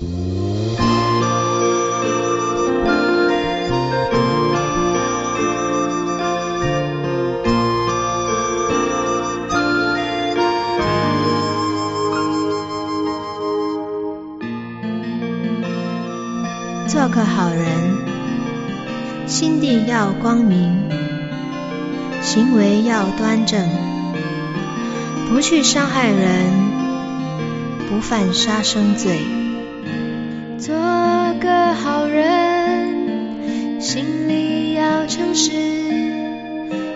[0.00, 0.08] 做
[17.08, 20.88] 个好人，心地要光明，
[22.22, 23.68] 行为要端正，
[25.28, 26.70] 不去伤害人，
[27.90, 29.39] 不犯杀生罪。
[30.60, 30.76] 做
[31.40, 35.52] 个好人，心里要诚实，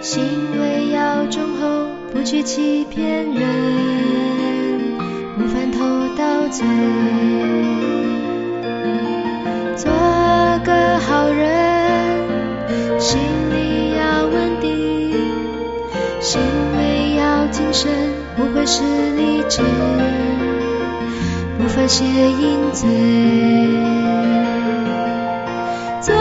[0.00, 0.22] 行
[0.58, 4.96] 为要忠厚，不去欺骗人，
[5.36, 5.78] 不犯偷
[6.16, 6.66] 盗罪。
[9.76, 9.92] 做
[10.64, 15.12] 个好人，心里要稳定，
[16.18, 16.40] 行
[16.78, 17.92] 为要谨慎，
[18.38, 18.82] 不会是
[19.16, 19.60] 理智，
[21.60, 22.88] 不犯邪淫罪。
[26.00, 26.14] 做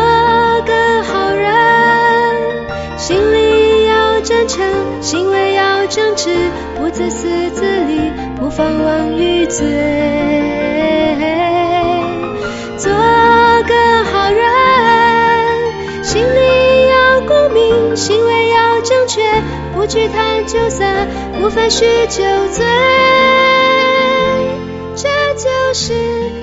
[0.65, 1.53] 个好人，
[2.97, 4.61] 心里要真诚，
[5.01, 6.29] 行为要正直，
[6.75, 9.65] 不自私自利，不放妄语罪。
[12.77, 19.21] 做个好人，心里要光明，行为要正确，
[19.73, 20.83] 不去贪酒色，
[21.39, 22.65] 不犯酗酒罪。
[25.71, 25.93] 这就是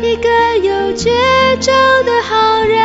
[0.02, 1.10] 一个有绝
[1.58, 1.72] 招
[2.04, 2.78] 的好人。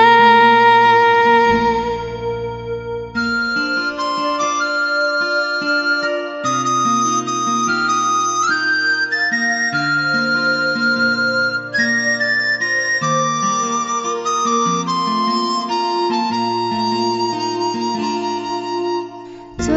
[19.59, 19.76] 做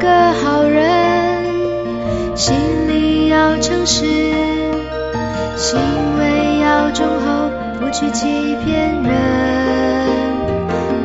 [0.00, 4.06] 个好人，心里要诚实，
[5.56, 5.78] 行
[6.18, 9.12] 为要忠厚，不去欺骗人，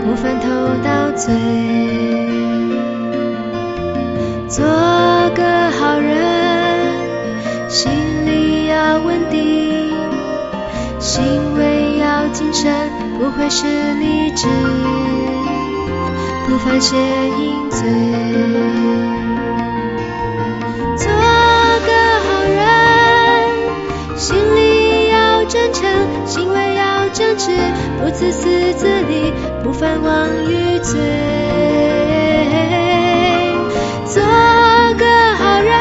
[0.03, 0.49] 不犯偷
[0.83, 1.33] 盗罪。
[4.47, 4.65] 做
[5.35, 7.91] 个好人，心
[8.25, 9.91] 里要稳定，
[10.99, 12.89] 行为要谨慎，
[13.19, 13.65] 不会是
[13.95, 14.47] 理智。
[16.47, 17.81] 不犯邪淫罪。
[27.45, 27.51] 是，
[28.01, 29.31] 不自私自利，
[29.63, 30.99] 不犯妄语罪。
[34.07, 34.23] 做
[34.97, 35.05] 个
[35.37, 35.75] 好人，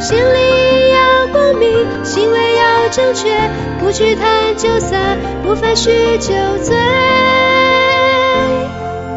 [0.00, 3.30] 心里要光明，行为要正确，
[3.78, 4.96] 不去贪酒色，
[5.44, 6.74] 不犯酗酒罪。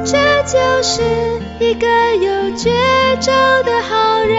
[0.06, 1.02] 这就是
[1.60, 1.88] 一个
[2.18, 2.70] 有绝
[3.20, 3.34] 招
[3.64, 4.38] 的好人，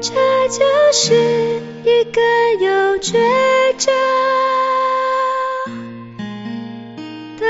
[0.00, 0.12] 这
[0.50, 1.14] 就是
[1.82, 2.20] 一个
[2.60, 3.18] 有绝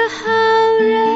[0.09, 1.14] 好人